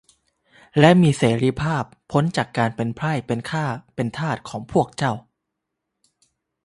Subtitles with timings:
[0.79, 3.65] และมีเสรีภาพพ้นจากการเป็นไพร่ เป็นข้า
[3.95, 5.13] เป็นทาสของพวกเจ้า